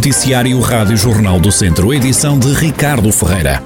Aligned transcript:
Noticiário 0.00 0.58
Rádio 0.60 0.96
Jornal 0.96 1.38
do 1.38 1.52
Centro, 1.52 1.92
edição 1.92 2.38
de 2.38 2.54
Ricardo 2.54 3.12
Ferreira. 3.12 3.62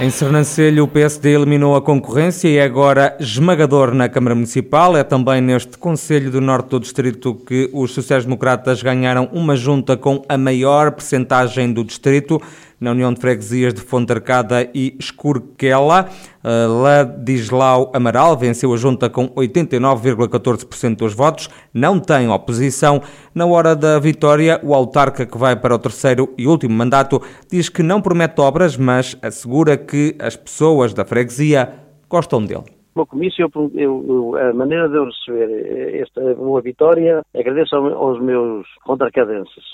Em 0.00 0.08
Sernancelho, 0.08 0.84
o 0.84 0.88
PSD 0.88 1.34
eliminou 1.34 1.76
a 1.76 1.82
concorrência 1.82 2.48
e 2.48 2.56
é 2.56 2.62
agora 2.62 3.14
esmagador 3.20 3.92
na 3.92 4.08
Câmara 4.08 4.34
Municipal. 4.34 4.96
É 4.96 5.04
também 5.04 5.42
neste 5.42 5.76
Conselho 5.76 6.30
do 6.30 6.40
Norte 6.40 6.70
do 6.70 6.80
Distrito 6.80 7.34
que 7.34 7.68
os 7.74 7.92
sociais-democratas 7.92 8.82
ganharam 8.82 9.28
uma 9.34 9.54
junta 9.54 9.98
com 9.98 10.22
a 10.26 10.38
maior 10.38 10.90
percentagem 10.92 11.74
do 11.74 11.84
distrito 11.84 12.40
na 12.84 12.90
União 12.90 13.12
de 13.12 13.20
Freguesias 13.20 13.72
de 13.72 13.80
Fontarcada 13.80 14.70
e 14.74 14.94
Escurquela. 15.00 16.08
Ladislau 16.44 17.90
Amaral 17.94 18.36
venceu 18.36 18.72
a 18.74 18.76
junta 18.76 19.08
com 19.08 19.28
89,14% 19.30 20.96
dos 20.96 21.14
votos, 21.14 21.48
não 21.72 21.98
tem 21.98 22.28
oposição. 22.28 23.00
Na 23.34 23.46
hora 23.46 23.74
da 23.74 23.98
vitória, 23.98 24.60
o 24.62 24.74
autarca 24.74 25.24
que 25.24 25.38
vai 25.38 25.56
para 25.56 25.74
o 25.74 25.78
terceiro 25.78 26.34
e 26.36 26.46
último 26.46 26.74
mandato 26.74 27.20
diz 27.50 27.70
que 27.70 27.82
não 27.82 28.02
promete 28.02 28.40
obras, 28.40 28.76
mas 28.76 29.18
assegura 29.22 29.78
que 29.78 30.14
as 30.20 30.36
pessoas 30.36 30.92
da 30.92 31.04
freguesia 31.06 31.72
gostam 32.08 32.44
dele. 32.44 32.64
No 32.94 33.06
comício, 33.06 33.50
eu, 33.56 33.70
eu, 33.74 34.36
a 34.36 34.52
maneira 34.52 34.88
de 34.88 34.96
eu 34.96 35.06
receber 35.06 36.00
esta 36.00 36.34
boa 36.34 36.60
vitória, 36.60 37.22
agradeço 37.34 37.74
aos 37.74 38.20
meus 38.20 38.66
contracadenses 38.84 39.64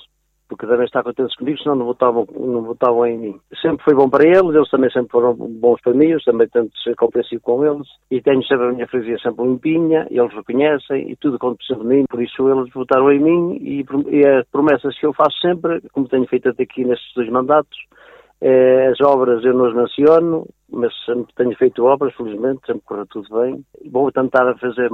porque 0.51 0.67
devem 0.67 0.85
estar 0.85 1.05
contentes 1.05 1.37
comigo, 1.37 1.59
senão 1.59 1.77
não 1.77 1.87
votavam, 1.87 2.27
não 2.37 2.63
votavam 2.63 3.07
em 3.07 3.17
mim. 3.17 3.41
Sempre 3.63 3.85
foi 3.85 3.95
bom 3.95 4.11
para 4.11 4.27
eles, 4.27 4.53
eles 4.53 4.69
também 4.69 4.91
sempre 4.91 5.13
foram 5.13 5.33
bons 5.33 5.81
para 5.81 5.95
mim, 5.95 6.09
eu 6.09 6.21
também 6.25 6.49
tento 6.49 6.77
ser 6.83 6.97
compreensivo 6.97 7.41
com 7.41 7.65
eles, 7.65 7.87
e 8.11 8.21
tenho 8.21 8.45
sempre 8.45 8.67
a 8.67 8.73
minha 8.73 8.89
freguesia 8.89 9.17
sempre 9.21 9.47
limpinha, 9.47 10.09
eles 10.11 10.35
reconhecem, 10.35 11.13
e 11.13 11.17
tudo 11.17 11.39
quanto 11.39 11.65
de 11.65 11.85
mim, 11.87 12.05
por 12.11 12.21
isso 12.21 12.51
eles 12.51 12.69
votaram 12.75 13.13
em 13.13 13.21
mim, 13.21 13.59
e, 13.63 13.87
e 14.11 14.27
as 14.27 14.47
promessas 14.49 14.99
que 14.99 15.07
eu 15.07 15.15
faço 15.15 15.39
sempre, 15.41 15.81
como 15.93 16.09
tenho 16.09 16.27
feito 16.27 16.49
até 16.49 16.65
aqui 16.65 16.85
nestes 16.85 17.15
dois 17.15 17.31
mandatos, 17.31 17.79
é, 18.41 18.89
as 18.89 19.01
obras 19.03 19.45
eu 19.45 19.55
não 19.55 19.67
as 19.67 19.75
menciono, 19.75 20.49
mas 20.69 20.93
sempre 21.05 21.33
tenho 21.37 21.57
feito 21.57 21.85
obras, 21.85 22.15
felizmente, 22.15 22.67
sempre 22.67 22.83
corre 22.87 23.05
tudo 23.11 23.29
bem. 23.41 23.63
Vou 23.91 24.11
tentar 24.11 24.55
fazer 24.59 24.91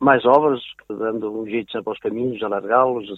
mais 0.00 0.24
obras, 0.24 0.60
dando 0.88 1.32
um 1.32 1.46
jeito 1.46 1.72
sempre 1.72 1.90
aos 1.90 1.98
caminhos, 1.98 2.42
alargá-los, 2.42 3.08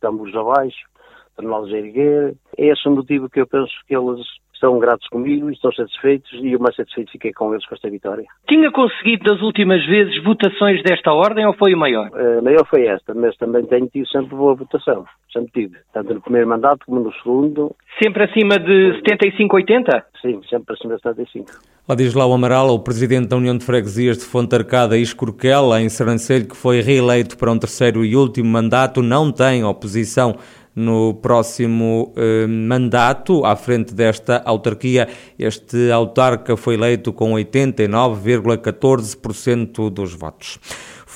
tambores 0.00 0.34
abaixo, 0.34 0.86
torná-los 1.34 1.72
a 1.72 1.78
erguer. 1.78 2.36
É 2.56 2.66
esse 2.66 2.88
o 2.88 2.92
motivo 2.92 3.28
que 3.28 3.40
eu 3.40 3.46
penso 3.46 3.72
que 3.86 3.96
eles 3.96 4.26
estão 4.56 4.78
gratos 4.78 5.06
comigo 5.08 5.48
e 5.48 5.52
estão 5.52 5.72
satisfeitos 5.72 6.32
e 6.42 6.52
eu 6.52 6.58
mais 6.58 6.74
satisfeito 6.74 7.12
fiquei 7.12 7.32
com 7.32 7.52
eles 7.52 7.64
com 7.66 7.74
esta 7.74 7.88
vitória. 7.88 8.24
Tinha 8.48 8.70
conseguido 8.72 9.24
das 9.24 9.40
últimas 9.40 9.84
vezes 9.86 10.22
votações 10.24 10.82
desta 10.82 11.12
ordem 11.12 11.46
ou 11.46 11.54
foi 11.54 11.74
o 11.74 11.78
maior? 11.78 12.10
A 12.38 12.42
maior 12.42 12.66
foi 12.66 12.86
esta, 12.86 13.14
mas 13.14 13.36
também 13.36 13.64
tenho 13.66 13.86
tido 13.86 14.08
sempre 14.08 14.34
boa 14.34 14.54
votação, 14.54 15.04
sempre 15.32 15.52
tive, 15.52 15.76
tanto 15.92 16.14
no 16.14 16.20
primeiro 16.20 16.48
mandato 16.48 16.86
como 16.86 17.00
no 17.00 17.12
segundo. 17.14 17.74
Sempre 18.02 18.24
acima 18.24 18.58
de 18.58 18.94
75, 18.96 19.56
80? 19.56 20.06
Sim, 20.20 20.40
sempre 20.48 20.74
acima 20.74 20.96
de 20.96 21.02
75. 21.02 21.52
Ladislau 21.88 22.32
Amaral, 22.32 22.70
o 22.70 22.80
presidente 22.80 23.28
da 23.28 23.36
União 23.36 23.56
de 23.56 23.64
Freguesias 23.64 24.18
de 24.18 24.24
Fontarcada 24.24 24.98
e 24.98 25.02
Escorquela, 25.02 25.80
em 25.80 25.88
Sernancelho, 25.88 26.48
que 26.48 26.56
foi 26.56 26.80
reeleito 26.80 27.38
para 27.38 27.52
um 27.52 27.58
terceiro 27.58 28.04
e 28.04 28.16
último 28.16 28.48
mandato, 28.48 29.02
não 29.02 29.30
tem 29.30 29.62
oposição 29.62 30.36
no 30.76 31.14
próximo 31.14 32.12
eh, 32.14 32.46
mandato, 32.46 33.44
à 33.46 33.56
frente 33.56 33.94
desta 33.94 34.42
autarquia. 34.44 35.08
Este 35.38 35.90
autarca 35.90 36.54
foi 36.56 36.74
eleito 36.74 37.14
com 37.14 37.32
89,14% 37.32 39.88
dos 39.88 40.12
votos. 40.12 40.58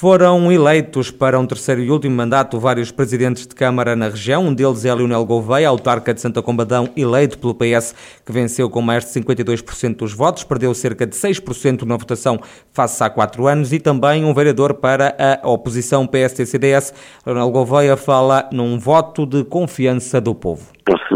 Foram 0.01 0.51
eleitos 0.51 1.11
para 1.11 1.39
um 1.39 1.45
terceiro 1.45 1.83
e 1.83 1.91
último 1.91 2.17
mandato 2.17 2.59
vários 2.59 2.91
presidentes 2.91 3.47
de 3.47 3.55
Câmara 3.55 3.95
na 3.95 4.09
região. 4.09 4.47
Um 4.47 4.55
deles 4.55 4.87
é 4.87 4.95
Leonel 4.95 5.27
Gouveia, 5.27 5.69
autarca 5.69 6.15
de 6.15 6.23
Santa 6.23 6.41
Combadão, 6.41 6.89
eleito 6.97 7.37
pelo 7.37 7.55
PS, 7.55 7.95
que 8.25 8.33
venceu 8.33 8.71
com 8.71 8.81
mais 8.81 9.05
de 9.05 9.11
52% 9.21 9.97
dos 9.97 10.15
votos, 10.15 10.43
perdeu 10.43 10.73
cerca 10.73 11.07
de 11.07 11.15
6% 11.15 11.83
na 11.83 11.99
votação 11.99 12.41
face 12.73 13.05
há 13.05 13.11
quatro 13.11 13.47
anos, 13.47 13.75
e 13.75 13.79
também 13.79 14.25
um 14.25 14.33
vereador 14.33 14.73
para 14.73 15.15
a 15.43 15.47
oposição 15.47 16.07
PSD-CDS. 16.07 16.95
Leonel 17.27 17.51
Gouveia 17.51 17.95
fala 17.95 18.49
num 18.51 18.79
voto 18.79 19.27
de 19.27 19.45
confiança 19.45 20.19
do 20.19 20.35
povo. 20.35 20.63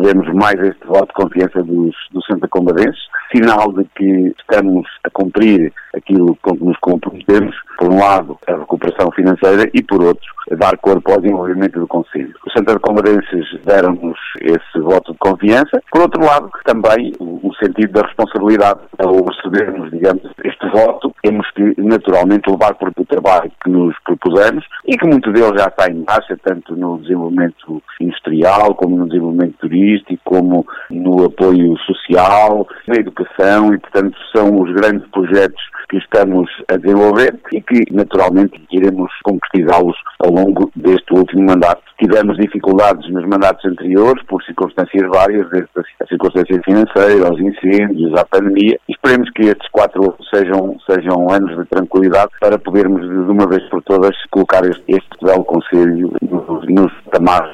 Recebemos 0.04 0.34
mais 0.34 0.60
este 0.60 0.86
voto 0.86 1.06
de 1.06 1.14
confiança 1.14 1.62
dos, 1.62 1.96
dos 2.12 2.26
Santa 2.26 2.46
Combadenses, 2.48 3.00
sinal 3.34 3.72
de 3.72 3.84
que 3.96 4.34
estamos 4.38 4.86
a 5.02 5.08
cumprir 5.08 5.72
aquilo 5.96 6.36
com 6.42 6.54
que 6.54 6.62
nos 6.62 6.76
comprometemos, 6.80 7.56
por 7.78 7.90
um 7.90 7.98
lado, 7.98 8.38
a 8.46 8.52
recuperação 8.52 9.10
financeira 9.12 9.66
e, 9.72 9.82
por 9.82 10.04
outro, 10.04 10.26
dar 10.56 10.76
corpo 10.78 11.12
ao 11.12 11.20
desenvolvimento 11.20 11.80
do 11.80 11.86
Conselho. 11.86 12.34
Os 12.46 12.52
Santa 12.52 12.78
Comarenses 12.78 13.46
deram-nos 13.64 14.18
esse 14.40 14.80
voto 14.80 15.12
de 15.12 15.18
confiança. 15.18 15.82
Por 15.90 16.02
outro 16.02 16.24
lado, 16.24 16.50
também 16.64 17.12
o 17.20 17.52
sentido 17.62 17.92
da 17.92 18.02
responsabilidade 18.02 18.80
ao 18.98 19.24
recebermos, 19.24 19.90
digamos, 19.90 20.22
este 20.44 20.68
voto, 20.70 21.12
temos 21.22 21.48
que 21.52 21.74
naturalmente 21.78 22.50
levar 22.50 22.74
por 22.74 22.92
o 22.96 23.04
trabalho 23.04 23.50
que 23.62 23.70
nos 23.70 23.94
propusemos 24.04 24.64
e 24.86 24.96
que 24.96 25.06
muito 25.06 25.32
dele 25.32 25.58
já 25.58 25.66
está 25.66 25.90
em 25.90 26.04
marcha, 26.06 26.38
tanto 26.42 26.76
no 26.76 26.98
desenvolvimento 26.98 27.82
industrial, 28.00 28.74
como 28.74 28.96
no 28.96 29.06
desenvolvimento 29.06 29.56
turístico, 29.58 30.20
como 30.24 30.66
no 30.90 31.24
apoio 31.24 31.76
social, 31.78 32.66
na 32.86 32.96
educação 32.96 33.74
e, 33.74 33.78
portanto, 33.78 34.16
são 34.34 34.60
os 34.60 34.72
grandes 34.72 35.06
projetos 35.10 35.62
que 35.94 35.98
estamos 35.98 36.50
a 36.68 36.76
desenvolver 36.76 37.38
e 37.52 37.60
que, 37.60 37.84
naturalmente, 37.92 38.60
iremos 38.72 39.10
concretizá-los 39.22 39.96
ao 40.18 40.32
longo 40.32 40.70
deste 40.74 41.14
último 41.14 41.44
mandato. 41.44 41.82
Tivemos 41.98 42.36
dificuldades 42.36 43.08
nos 43.10 43.24
mandatos 43.26 43.64
anteriores 43.64 44.20
por 44.24 44.42
circunstâncias 44.42 45.08
várias, 45.08 45.48
desde 45.50 45.70
a 46.02 46.06
circunstância 46.06 46.60
financeira, 46.64 47.28
aos 47.28 47.38
incêndios, 47.38 48.12
à 48.18 48.24
pandemia. 48.24 48.78
Esperemos 48.88 49.30
que 49.30 49.42
estes 49.42 49.70
quatro 49.70 50.16
sejam, 50.34 50.76
sejam 50.90 51.30
anos 51.30 51.56
de 51.56 51.64
tranquilidade 51.66 52.32
para 52.40 52.58
podermos, 52.58 53.00
de 53.02 53.30
uma 53.30 53.46
vez 53.46 53.62
por 53.68 53.80
todas, 53.84 54.16
colocar 54.30 54.64
este, 54.64 54.82
este 54.88 55.14
belo 55.22 55.44
Conselho 55.44 56.10
nos, 56.22 56.68
nos 56.68 56.92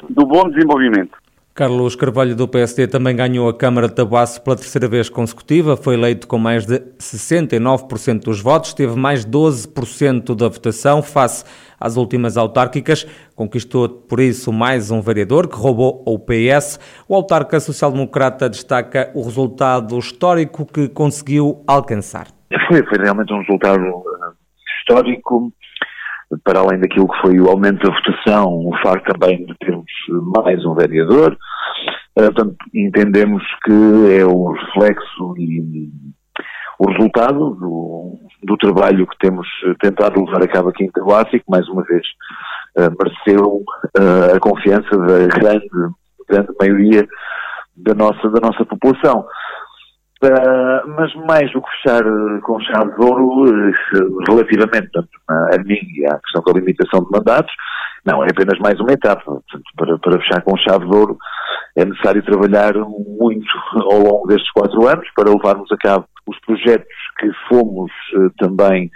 do 0.08 0.26
bom 0.26 0.48
desenvolvimento. 0.48 1.19
Carlos 1.60 1.94
Carvalho 1.94 2.34
do 2.34 2.48
PSD 2.48 2.88
também 2.88 3.14
ganhou 3.14 3.46
a 3.46 3.52
Câmara 3.52 3.86
de 3.86 3.94
Tabuaço 3.94 4.42
pela 4.42 4.56
terceira 4.56 4.88
vez 4.88 5.10
consecutiva, 5.10 5.76
foi 5.76 5.92
eleito 5.92 6.26
com 6.26 6.38
mais 6.38 6.64
de 6.64 6.80
69% 6.98 8.24
dos 8.24 8.40
votos, 8.40 8.72
teve 8.72 8.98
mais 8.98 9.26
12% 9.26 10.34
da 10.34 10.48
votação 10.48 11.02
face 11.02 11.44
às 11.78 11.98
últimas 11.98 12.38
autárquicas, 12.38 13.04
conquistou 13.36 13.90
por 13.90 14.20
isso 14.20 14.50
mais 14.50 14.90
um 14.90 15.02
vereador 15.02 15.48
que 15.48 15.54
roubou 15.54 16.02
ao 16.06 16.18
PS. 16.18 16.80
O 17.06 17.14
autarca 17.14 17.60
social-democrata 17.60 18.48
destaca 18.48 19.10
o 19.14 19.22
resultado 19.22 19.98
histórico 19.98 20.64
que 20.64 20.88
conseguiu 20.88 21.62
alcançar. 21.66 22.28
Foi, 22.68 22.82
foi 22.86 23.04
realmente 23.04 23.34
um 23.34 23.40
resultado 23.40 23.84
uh, 23.84 24.02
histórico 24.78 25.52
para 26.44 26.60
além 26.60 26.78
daquilo 26.80 27.08
que 27.08 27.20
foi 27.20 27.40
o 27.40 27.48
aumento 27.48 27.86
da 27.86 27.94
votação, 27.94 28.46
o 28.46 28.72
facto 28.82 29.12
também 29.12 29.44
de 29.44 29.54
termos 29.58 29.90
mais 30.08 30.64
um 30.64 30.74
vereador, 30.74 31.36
portanto, 32.26 32.56
entendemos 32.74 33.42
que 33.64 34.18
é 34.18 34.24
o 34.24 34.52
reflexo 34.52 35.34
e 35.38 35.88
o 36.78 36.90
resultado 36.90 37.54
do, 37.56 38.18
do, 38.42 38.56
trabalho 38.56 39.06
que 39.06 39.18
temos 39.18 39.46
tentado 39.80 40.24
levar 40.24 40.42
a 40.42 40.48
cabo 40.48 40.70
aqui 40.70 40.84
em 40.84 40.90
Tabuaço 40.90 41.30
que, 41.30 41.42
mais 41.46 41.68
uma 41.68 41.82
vez, 41.84 42.06
uh, 42.78 42.90
mereceu 42.98 43.62
uh, 43.98 44.34
a 44.34 44.40
confiança 44.40 44.96
da 44.96 45.26
grande, 45.26 45.68
grande 46.26 46.48
maioria 46.58 47.06
da 47.76 47.94
nossa, 47.94 48.30
da 48.30 48.40
nossa 48.40 48.64
população. 48.64 49.26
Uh, 50.22 50.88
mas 50.96 51.14
mais 51.26 51.52
do 51.52 51.62
que 51.62 51.70
fechar 51.82 52.02
com 52.42 52.60
chave 52.60 52.94
de 52.94 53.04
ouro, 53.04 53.72
relativamente 54.28 54.90
tanto 54.92 55.08
a 55.28 55.58
mim 55.58 55.80
e 55.96 56.06
à 56.06 56.18
questão 56.18 56.42
da 56.46 56.58
limitação 56.58 57.04
de 57.04 57.10
mandatos, 57.10 57.52
não, 58.04 58.24
é 58.24 58.28
apenas 58.30 58.58
mais 58.58 58.78
uma 58.80 58.92
etapa. 58.92 59.22
Portanto, 59.24 59.64
para, 59.76 59.98
para 59.98 60.20
fechar 60.20 60.42
com 60.42 60.56
chave 60.56 60.88
de 60.88 60.94
ouro 60.94 61.18
é 61.76 61.84
necessário 61.84 62.22
trabalhar 62.24 62.74
muito 62.74 63.46
ao 63.76 63.98
longo 63.98 64.26
destes 64.26 64.50
quatro 64.52 64.86
anos 64.88 65.06
para 65.14 65.30
levarmos 65.30 65.70
a 65.70 65.76
cabo 65.76 66.04
os 66.26 66.38
projetos 66.40 66.96
que 67.18 67.30
fomos 67.48 67.90
também 68.38 68.90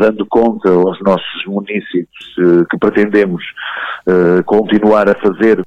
dando 0.00 0.26
conta 0.26 0.70
aos 0.70 1.00
nossos 1.00 1.44
municípios 1.46 2.34
que 2.70 2.78
pretendemos 2.78 3.42
continuar 4.44 5.08
a 5.08 5.14
fazer 5.14 5.62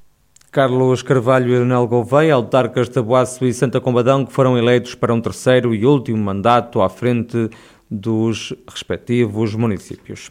Carlos 0.51 1.03
Carvalho 1.03 1.49
e 1.49 1.51
Leonel 1.51 1.87
Gouveia, 1.87 2.33
autarcas 2.33 2.89
de 2.89 2.99
e 3.41 3.53
Santa 3.53 3.79
Combadão, 3.79 4.25
que 4.25 4.33
foram 4.33 4.57
eleitos 4.57 4.95
para 4.95 5.13
um 5.13 5.21
terceiro 5.21 5.75
e 5.75 5.85
último 5.85 6.17
mandato 6.17 6.81
à 6.81 6.89
frente 6.89 7.49
dos 7.89 8.53
respectivos 8.67 9.55
municípios. 9.55 10.29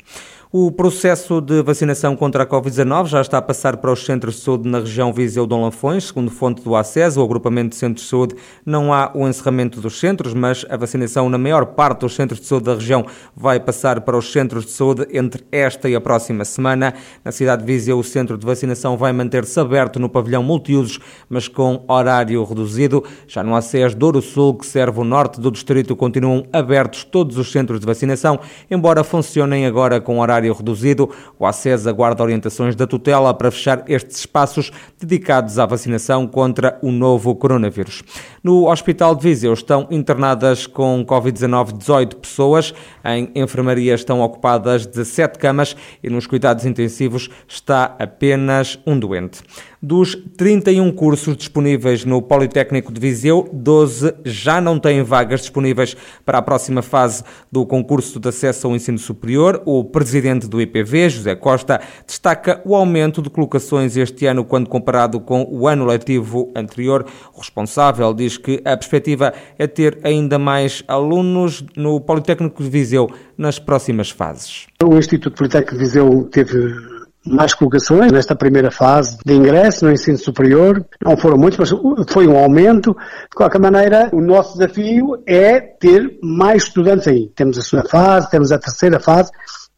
O 0.51 0.73
processo 0.73 1.43
de 1.43 1.63
vacinação 1.63 2.17
contra 2.17 2.43
a 2.43 2.47
Covid-19 2.47 3.05
já 3.09 3.21
está 3.21 3.37
a 3.37 3.43
passar 3.43 3.77
para 3.77 3.93
os 3.93 4.03
centros 4.07 4.37
de 4.37 4.41
saúde 4.41 4.67
na 4.67 4.79
região 4.79 5.13
Viseu-Dom 5.13 5.63
Lafões. 5.63 6.05
Segundo 6.05 6.31
fonte 6.31 6.63
do 6.63 6.75
ACES, 6.75 7.19
o 7.19 7.23
agrupamento 7.23 7.75
de 7.75 7.77
centros 7.77 8.05
de 8.05 8.09
saúde, 8.09 8.35
não 8.65 8.91
há 8.91 9.11
o 9.15 9.29
encerramento 9.29 9.79
dos 9.79 10.01
centros, 10.01 10.33
mas 10.33 10.65
a 10.71 10.77
vacinação 10.79 11.29
na 11.29 11.37
maior 11.37 11.67
parte 11.67 12.01
dos 12.01 12.15
centros 12.15 12.41
de 12.41 12.47
saúde 12.47 12.65
da 12.65 12.75
região 12.77 13.05
vai 13.37 13.61
passar 13.61 14.01
para 14.01 14.17
os 14.17 14.33
centros 14.33 14.65
de 14.65 14.71
saúde 14.71 15.07
entre 15.13 15.45
esta 15.53 15.87
e 15.87 15.95
a 15.95 16.01
próxima 16.01 16.47
semana. 16.47 16.95
Na 17.23 17.31
cidade 17.31 17.61
de 17.61 17.71
Viseu, 17.71 17.99
o 17.99 18.05
centro 18.05 18.39
de 18.39 18.47
vacinação 18.47 18.97
vai 18.97 19.13
manter-se 19.13 19.61
aberto 19.61 20.01
no 20.01 20.09
pavilhão 20.09 20.43
multiusos, 20.43 20.99
mas 21.29 21.47
com 21.47 21.85
horário 21.87 22.43
reduzido. 22.43 23.05
Já 23.27 23.45
no 23.45 23.55
ACES 23.55 23.95
Douro 23.95 24.23
Sul, 24.23 24.55
que 24.55 24.65
serve 24.65 24.99
o 24.99 25.05
norte 25.05 25.39
do 25.43 25.51
distrito, 25.51 25.95
continuam 25.95 26.47
abertos 26.55 27.05
todos 27.05 27.37
os 27.37 27.48
centros 27.53 27.81
de 27.81 27.87
vacinação, 27.87 28.41
embora 28.71 29.05
funcionem 29.05 29.67
agora 29.67 30.01
com 30.01 30.21
horário 30.21 30.39
horário 30.39 30.53
reduzido. 30.53 31.11
O 31.39 31.47
ACES 31.47 31.87
aguarda 31.87 32.23
orientações 32.23 32.77
da 32.77 32.87
tutela 32.87 33.35
para 33.35 33.51
fechar 33.51 33.85
estes 33.89 34.19
espaços 34.19 34.71
dedicados 34.99 35.59
à 35.59 35.67
vacinação 35.67 36.27
contra 36.27 36.79
o 36.83 36.91
novo 36.91 37.35
coronavírus. 37.35 38.03
No 38.43 38.71
Hospital 38.71 39.15
de 39.15 39.23
Viseu 39.23 39.53
estão 39.53 39.87
internadas 39.91 40.67
com 40.67 41.05
Covid-19 41.05 41.77
18 41.77 42.17
pessoas. 42.17 42.75
Em 43.05 43.31
enfermaria 43.35 43.95
estão 43.95 44.21
ocupadas 44.21 44.87
17 44.87 45.39
camas 45.39 45.77
e 46.03 46.09
nos 46.09 46.27
cuidados 46.27 46.65
intensivos 46.65 47.29
está 47.47 47.97
apenas 47.99 48.79
um 48.87 48.99
doente. 48.99 49.43
Dos 49.81 50.17
31 50.37 50.91
cursos 50.91 51.37
disponíveis 51.37 52.05
no 52.05 52.21
Politécnico 52.21 52.93
de 52.93 53.01
Viseu, 53.01 53.49
12 53.53 54.13
já 54.25 54.61
não 54.61 54.77
têm 54.77 55.05
vagas 55.05 55.43
disponíveis 55.43 55.97
para 56.27 56.39
a 56.39 56.43
próxima 56.43 56.83
fase 56.83 57.23
do 57.51 57.65
concurso 57.65 58.19
de 58.19 58.29
acesso 58.29 58.67
ao 58.67 58.75
ensino 58.75 58.99
superior. 58.99 59.63
O 59.65 59.85
presidente 59.85 60.49
do 60.49 60.61
IPV, 60.61 61.11
José 61.11 61.37
Costa, 61.37 61.81
destaca 62.05 62.61
o 62.65 62.75
aumento 62.75 63.23
de 63.23 63.31
colocações 63.31 63.97
este 63.97 64.27
ano 64.27 64.45
quando 64.45 64.69
comparado 64.69 65.21
com 65.21 65.47
o 65.49 65.69
ano 65.69 65.85
letivo 65.85 66.51
anterior. 66.57 67.07
O 67.33 67.39
responsável 67.39 68.13
diz 68.13 68.37
que 68.37 68.61
a 68.65 68.77
perspectiva 68.77 69.33
é 69.57 69.69
ter 69.69 70.01
ainda 70.03 70.41
mais 70.41 70.83
alunos 70.89 71.65
no 71.77 72.01
Politécnico 72.01 72.65
de 72.65 72.69
Viseu 72.69 73.09
nas 73.37 73.61
próximas 73.61 74.11
fases. 74.11 74.67
O 74.83 74.99
Instituto 74.99 75.37
Politécnico 75.37 75.75
de 75.75 75.85
Viseu 75.85 76.29
teve 76.33 76.98
mais 77.29 77.55
colocações 77.55 78.11
nesta 78.11 78.35
primeira 78.35 78.71
fase 78.71 79.19
de 79.25 79.35
ingresso 79.35 79.85
no 79.85 79.93
ensino 79.93 80.19
superior. 80.19 80.85
Não 81.05 81.17
foram 81.17 81.37
muitos, 81.37 81.59
mas 81.59 82.13
foi 82.13 82.27
um 82.27 82.37
aumento. 82.37 82.93
De 82.93 83.37
qualquer 83.37 83.61
maneira, 83.61 84.11
o 84.13 84.21
nosso 84.21 84.59
desafio 84.59 85.23
é 85.27 85.61
ter 85.61 86.19
mais 86.23 86.65
estudantes 86.65 87.07
aí. 87.07 87.31
Temos 87.35 87.59
a 87.59 87.63
segunda 87.63 87.89
fase, 87.89 88.31
temos 88.31 88.53
a 88.53 88.59
terceira 88.59 88.99
fase 88.99 89.31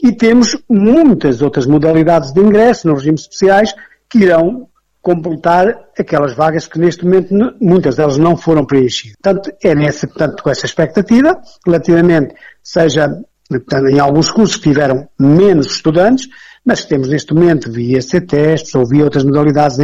e 0.02 0.12
temos 0.12 0.56
muitas 0.69 1.43
outras 1.43 1.67
modalidades 1.67 2.32
de 2.32 2.41
ingresso 2.41 2.88
nos 2.88 3.00
regimes 3.00 3.23
especiais 3.23 3.75
que 4.08 4.19
irão 4.19 4.67
completar 5.02 5.67
aquelas 5.99 6.35
vagas 6.35 6.67
que 6.67 6.79
neste 6.79 7.05
momento 7.05 7.35
muitas 7.61 7.97
delas 7.97 8.19
não 8.19 8.37
foram 8.37 8.64
preenchidas. 8.64 9.17
Portanto, 9.23 9.50
é 9.62 9.75
nessa, 9.75 10.06
portanto, 10.06 10.43
com 10.43 10.50
essa 10.50 10.67
expectativa, 10.67 11.41
relativamente, 11.67 12.35
seja 12.62 13.08
portanto, 13.49 13.88
em 13.88 13.99
alguns 13.99 14.31
cursos 14.31 14.56
que 14.56 14.69
tiveram 14.69 15.08
menos 15.19 15.67
estudantes, 15.67 16.29
mas 16.65 16.85
temos 16.85 17.09
neste 17.09 17.35
momento 17.35 17.71
via 17.71 18.03
C-testes 18.03 18.75
ou 18.75 18.87
via 18.87 19.05
outras 19.05 19.25
modalidades 19.25 19.79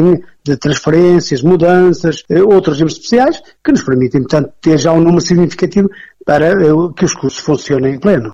de 0.45 0.57
transferências, 0.57 1.43
mudanças, 1.43 2.23
eh, 2.29 2.43
outros 2.43 2.77
regimes 2.77 2.95
especiais, 2.95 3.43
que 3.65 3.73
nos 3.73 3.83
permitem, 3.83 4.23
portanto, 4.23 4.53
ter 4.61 4.79
já 4.79 4.93
um 4.93 5.01
número 5.01 5.21
significativo 5.21 5.89
para 6.25 6.49
eh, 6.49 6.93
que 6.97 7.05
os 7.05 7.15
cursos 7.15 7.39
funcionem 7.41 7.95
em 7.95 7.99
pleno. 7.99 8.33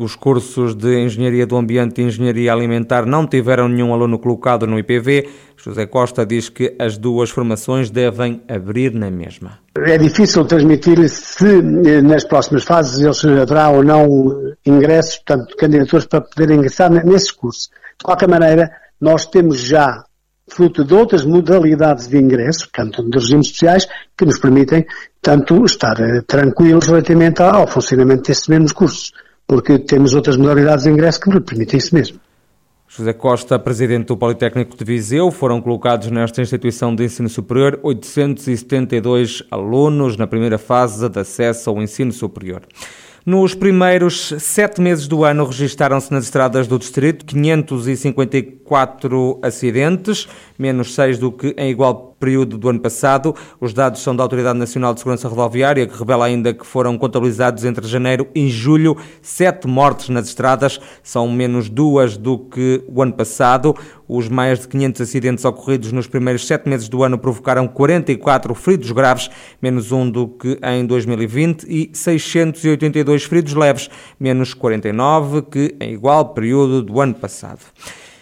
Os 0.00 0.16
cursos 0.16 0.74
de 0.74 1.04
Engenharia 1.04 1.46
do 1.46 1.56
Ambiente 1.56 2.00
e 2.00 2.04
Engenharia 2.04 2.52
Alimentar 2.52 3.06
não 3.06 3.24
tiveram 3.24 3.68
nenhum 3.68 3.94
aluno 3.94 4.18
colocado 4.18 4.66
no 4.66 4.76
IPV. 4.80 5.28
José 5.56 5.86
Costa 5.86 6.26
diz 6.26 6.48
que 6.48 6.74
as 6.76 6.98
duas 6.98 7.30
formações 7.30 7.88
devem 7.88 8.42
abrir 8.48 8.92
na 8.92 9.12
mesma. 9.12 9.60
É 9.76 9.96
difícil 9.96 10.44
transmitir 10.44 11.08
se 11.08 11.46
eh, 11.46 12.02
nas 12.02 12.24
próximas 12.24 12.64
fases 12.64 12.98
eles 12.98 13.24
haverá 13.24 13.68
ou 13.70 13.84
não 13.84 14.45
ingressos, 14.66 15.16
portanto, 15.16 15.56
candidaturas 15.56 16.06
para 16.06 16.20
poderem 16.20 16.58
ingressar 16.58 16.90
nesses 16.90 17.30
cursos. 17.30 17.70
De 17.98 18.04
qualquer 18.04 18.28
maneira, 18.28 18.70
nós 19.00 19.26
temos 19.26 19.60
já 19.60 20.04
fruto 20.48 20.84
de 20.84 20.94
outras 20.94 21.24
modalidades 21.24 22.08
de 22.08 22.18
ingresso, 22.18 22.68
portanto, 22.70 23.08
de 23.08 23.18
regimes 23.18 23.46
especiais, 23.46 23.88
que 24.16 24.24
nos 24.24 24.38
permitem, 24.38 24.86
tanto 25.20 25.64
estar 25.64 25.98
eh, 26.00 26.22
tranquilos 26.26 26.86
relativamente 26.86 27.42
ao 27.42 27.66
funcionamento 27.66 28.28
desses 28.28 28.46
mesmos 28.46 28.72
cursos 28.72 29.12
porque 29.46 29.78
temos 29.78 30.12
outras 30.14 30.36
modalidades 30.36 30.84
de 30.84 30.90
ingresso 30.90 31.20
que 31.20 31.40
permitem 31.40 31.78
isso 31.78 31.94
mesmo. 31.94 32.18
José 32.88 33.12
Costa, 33.12 33.58
presidente 33.58 34.06
do 34.06 34.16
Politécnico 34.16 34.76
de 34.76 34.84
Viseu, 34.84 35.30
foram 35.30 35.60
colocados 35.60 36.10
nesta 36.10 36.40
instituição 36.40 36.94
de 36.94 37.04
ensino 37.04 37.28
superior 37.28 37.78
872 37.82 39.42
alunos 39.50 40.16
na 40.16 40.26
primeira 40.26 40.56
fase 40.56 41.08
de 41.08 41.18
acesso 41.18 41.68
ao 41.68 41.82
ensino 41.82 42.12
superior. 42.12 42.62
Nos 43.26 43.54
primeiros 43.56 44.32
sete 44.38 44.80
meses 44.80 45.08
do 45.08 45.24
ano 45.24 45.44
registaram-se 45.44 46.12
nas 46.12 46.26
estradas 46.26 46.68
do 46.68 46.78
distrito 46.78 47.26
554 47.26 49.40
acidentes, 49.42 50.28
menos 50.56 50.94
seis 50.94 51.18
do 51.18 51.32
que 51.32 51.52
em 51.58 51.68
igual 51.68 52.15
período 52.18 52.58
do 52.58 52.68
ano 52.68 52.80
passado. 52.80 53.34
Os 53.60 53.72
dados 53.72 54.02
são 54.02 54.14
da 54.14 54.22
Autoridade 54.22 54.58
Nacional 54.58 54.94
de 54.94 55.00
Segurança 55.00 55.28
Rodoviária, 55.28 55.86
que 55.86 55.98
revela 55.98 56.26
ainda 56.26 56.52
que 56.52 56.66
foram 56.66 56.96
contabilizados 56.98 57.64
entre 57.64 57.86
janeiro 57.86 58.28
e 58.34 58.48
julho 58.48 58.96
sete 59.22 59.66
mortes 59.66 60.08
nas 60.08 60.28
estradas, 60.28 60.80
são 61.02 61.28
menos 61.28 61.68
duas 61.68 62.16
do 62.16 62.38
que 62.38 62.82
o 62.88 63.02
ano 63.02 63.12
passado. 63.12 63.74
Os 64.08 64.28
mais 64.28 64.60
de 64.60 64.68
500 64.68 65.00
acidentes 65.00 65.44
ocorridos 65.44 65.90
nos 65.90 66.06
primeiros 66.06 66.46
sete 66.46 66.68
meses 66.68 66.88
do 66.88 67.02
ano 67.02 67.18
provocaram 67.18 67.66
44 67.66 68.54
feridos 68.54 68.92
graves, 68.92 69.28
menos 69.60 69.90
um 69.90 70.08
do 70.08 70.28
que 70.28 70.58
em 70.62 70.86
2020, 70.86 71.64
e 71.64 71.90
682 71.92 73.24
feridos 73.24 73.54
leves, 73.54 73.90
menos 74.18 74.54
49 74.54 75.42
que 75.42 75.74
em 75.80 75.92
igual 75.92 76.34
período 76.34 76.82
do 76.82 77.00
ano 77.00 77.14
passado 77.14 77.60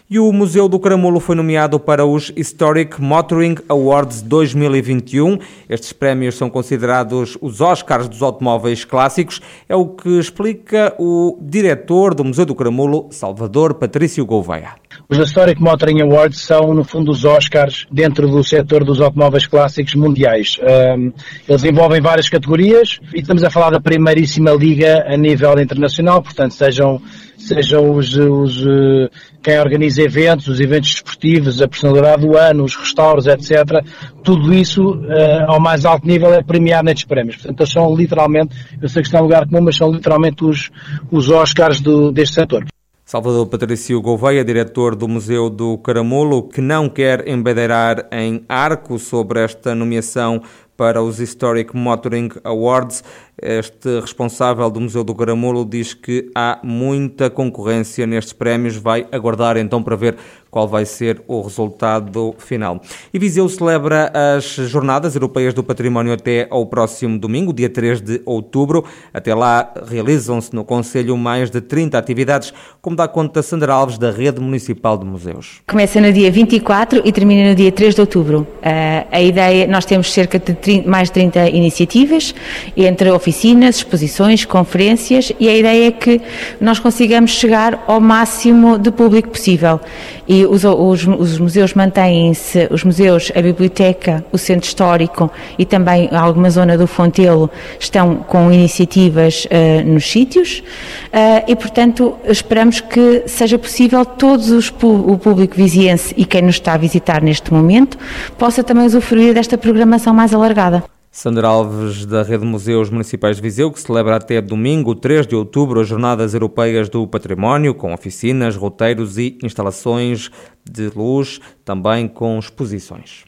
e 0.09 0.19
o 0.19 0.31
Museu 0.33 0.69
do 0.69 0.79
Caramulo 0.79 1.19
foi 1.19 1.35
nomeado 1.35 1.81
para 1.81 2.05
os 2.05 2.31
Historic 2.37 3.01
Motoring 3.01 3.55
Awards 3.69 4.21
2021. 4.21 5.39
Estes 5.69 5.95
prémios 5.95 6.35
são 6.35 6.51
considerados 6.51 7.39
os 7.41 7.62
Oscars 7.62 8.06
dos 8.06 8.21
automóveis 8.21 8.85
clássicos, 8.85 9.41
é 9.67 9.75
o 9.75 9.87
que 9.87 10.19
explica 10.19 10.95
o 10.99 11.39
diretor 11.41 12.15
do 12.15 12.23
Museu 12.23 12.45
do 12.45 12.55
Caramulo, 12.55 13.09
Salvador 13.11 13.75
Patrício 13.75 14.27
Gouveia. 14.27 14.75
Os 15.09 15.19
Historic 15.19 15.61
Motoring 15.61 16.03
Awards 16.03 16.41
são, 16.41 16.75
no 16.75 16.85
fundo, 16.85 17.11
os 17.11 17.25
Oscars 17.25 17.87
dentro 17.91 18.29
do 18.29 18.45
setor 18.45 18.85
dos 18.85 19.01
automóveis 19.01 19.47
clássicos 19.47 19.95
mundiais. 19.95 20.59
Um, 20.97 21.12
eles 21.49 21.65
envolvem 21.65 22.01
várias 22.01 22.29
categorias 22.29 23.01
e 23.15 23.21
estamos 23.21 23.43
a 23.43 23.51
falar 23.51 23.71
da 23.71 23.81
primeiríssima 23.81 24.53
liga 24.53 25.05
a 25.09 25.17
nível 25.17 25.59
internacional, 25.59 26.23
portanto, 26.23 26.53
sejam 26.53 27.01
sejam 27.36 27.90
os, 27.96 28.16
os, 28.16 28.66
eh, 28.66 29.10
quem 29.42 29.58
organiza 29.58 30.03
eventos, 30.03 30.48
os 30.48 30.60
eventos 30.60 30.91
desportivos, 30.91 31.60
a 31.60 31.69
personalidade 31.69 32.22
do 32.22 32.36
ano, 32.36 32.64
os 32.64 32.74
restauros, 32.76 33.26
etc. 33.26 33.84
Tudo 34.22 34.53
isso, 34.55 34.82
uh, 34.82 35.44
ao 35.46 35.60
mais 35.60 35.84
alto 35.84 36.06
nível, 36.06 36.32
é 36.32 36.43
premiado 36.43 36.86
nestes 36.86 37.05
prémios. 37.05 37.36
Portanto, 37.36 37.60
eles 37.60 37.72
são 37.72 37.94
literalmente, 37.94 38.56
eu 38.81 38.88
sei 38.88 39.03
que 39.03 39.08
está 39.08 39.19
em 39.19 39.22
lugar 39.22 39.46
comum, 39.46 39.62
mas 39.62 39.76
são 39.76 39.93
literalmente 39.93 40.44
os, 40.44 40.70
os 41.10 41.29
Oscars 41.29 41.81
do, 41.81 42.10
deste 42.10 42.34
setor. 42.36 42.64
Salvador 43.05 43.46
Patrício 43.48 44.00
Gouveia, 44.00 44.43
diretor 44.43 44.96
do 44.96 45.06
Museu 45.06 45.50
do 45.50 45.76
Caramulo, 45.76 46.48
que 46.48 46.62
não 46.62 46.88
quer 46.88 47.29
embedeirar 47.29 48.08
em 48.10 48.43
arco 48.48 48.98
sobre 48.98 49.41
esta 49.41 49.74
nomeação 49.74 50.41
para 50.74 51.03
os 51.03 51.20
Historic 51.20 51.76
Motoring 51.76 52.31
Awards. 52.43 53.05
Este 53.41 54.00
responsável 54.00 54.70
do 54.70 54.81
Museu 54.81 55.03
do 55.03 55.14
Caramulo 55.14 55.64
diz 55.64 55.93
que 55.93 56.31
há 56.34 56.60
muita 56.62 57.29
concorrência 57.29 58.06
nestes 58.06 58.32
prémios. 58.32 58.76
Vai 58.76 59.06
aguardar 59.10 59.56
então 59.56 59.82
para 59.82 59.96
ver 59.96 60.17
qual 60.55 60.69
vai 60.69 60.86
ser 60.86 61.20
o 61.26 61.41
resultado 61.41 62.32
final. 62.38 62.81
E 63.12 63.19
Viseu 63.19 63.48
celebra 63.48 64.12
as 64.36 64.44
Jornadas 64.44 65.17
Europeias 65.17 65.53
do 65.53 65.64
Património 65.64 66.12
até 66.12 66.46
ao 66.48 66.64
próximo 66.64 67.19
domingo, 67.19 67.53
dia 67.53 67.69
3 67.69 68.00
de 68.00 68.22
outubro. 68.24 68.84
Até 69.12 69.34
lá 69.34 69.72
realizam-se 69.84 70.55
no 70.55 70.64
Conselho 70.64 71.17
mais 71.17 71.50
de 71.50 71.60
30 71.60 71.98
atividades, 71.98 72.55
como 72.81 72.94
dá 72.94 73.08
conta 73.08 73.43
Sandra 73.43 73.72
Alves, 73.72 73.98
da 73.98 74.12
Rede 74.12 74.41
Municipal 74.41 74.96
de 74.96 75.05
Museus. 75.05 75.60
Começa 75.67 76.00
no 76.00 76.12
dia 76.12 76.31
24 76.31 77.03
e 77.05 77.10
termina 77.10 77.48
no 77.48 77.56
dia 77.56 77.72
3 77.72 77.93
de 77.93 78.00
outubro. 78.00 78.43
Uh, 78.43 79.08
a 79.10 79.20
ideia, 79.20 79.67
nós 79.67 79.84
temos 79.84 80.12
cerca 80.12 80.38
de 80.38 80.55
30, 80.55 80.88
mais 80.88 81.08
de 81.08 81.14
30 81.14 81.48
iniciativas, 81.48 82.32
entre 82.76 83.10
oficinas, 83.24 83.76
exposições, 83.76 84.44
conferências 84.44 85.32
e 85.40 85.48
a 85.48 85.56
ideia 85.56 85.88
é 85.88 85.90
que 85.90 86.20
nós 86.60 86.78
consigamos 86.78 87.31
chegar 87.31 87.82
ao 87.86 87.98
máximo 87.98 88.78
de 88.78 88.90
público 88.90 89.31
possível. 89.31 89.81
E 90.28 90.44
os, 90.44 90.62
os, 90.64 91.06
os 91.06 91.38
museus 91.38 91.72
mantêm-se, 91.72 92.69
os 92.70 92.84
museus, 92.84 93.32
a 93.34 93.40
biblioteca, 93.40 94.22
o 94.31 94.36
centro 94.36 94.66
histórico 94.66 95.31
e 95.58 95.64
também 95.64 96.10
alguma 96.12 96.50
zona 96.50 96.76
do 96.76 96.86
Fontelo 96.86 97.50
estão 97.81 98.16
com 98.16 98.52
iniciativas 98.52 99.46
uh, 99.46 99.88
nos 99.88 100.10
sítios 100.10 100.58
uh, 100.58 101.44
e, 101.48 101.56
portanto, 101.56 102.16
esperamos 102.26 102.82
que 102.82 103.22
seja 103.26 103.58
possível 103.58 104.04
todos 104.04 104.50
os, 104.50 104.69
o 104.82 105.16
público 105.16 105.54
viziense 105.56 106.12
e 106.16 106.26
quem 106.26 106.43
nos 106.43 106.56
está 106.56 106.74
a 106.74 106.78
visitar 106.78 107.22
neste 107.22 107.52
momento 107.52 107.96
possa 108.36 108.62
também 108.62 108.84
usufruir 108.84 109.32
desta 109.32 109.56
programação 109.56 110.12
mais 110.12 110.34
alargada. 110.34 110.94
Sandra 111.17 111.47
Alves, 111.47 112.05
da 112.05 112.25
Rede 112.25 112.44
Museus 112.44 112.91
Municipais 112.91 113.37
de 113.37 113.43
Viseu, 113.43 113.71
que 113.71 113.81
celebra 113.81 114.17
até 114.17 114.41
domingo, 114.41 114.97
3 114.97 115.29
de 115.29 115.37
outubro, 115.37 115.79
as 115.79 115.87
Jornadas 115.87 116.35
Europeias 116.35 116.89
do 116.89 117.06
Património, 117.06 117.73
com 117.73 117.94
oficinas, 117.94 118.56
roteiros 118.56 119.17
e 119.17 119.39
instalações 119.41 120.29
de 120.69 120.89
luz, 120.89 121.41
também 121.65 122.09
com 122.09 122.37
exposições. 122.37 123.23